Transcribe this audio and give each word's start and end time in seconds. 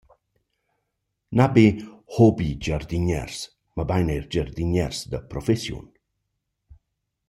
Na 1.37 1.45
be 1.55 1.65
hobi-giardiniers, 2.15 3.37
mabain 3.77 4.09
eir 4.13 4.25
giardiniers 4.33 4.97
da 5.11 5.19
professiun. 5.31 5.85